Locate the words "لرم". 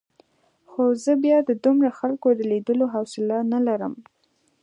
3.67-3.93